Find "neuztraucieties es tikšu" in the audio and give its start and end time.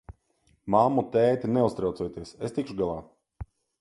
1.57-2.79